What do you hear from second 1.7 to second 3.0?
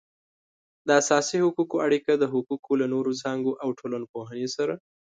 اړیکه د حقوقو له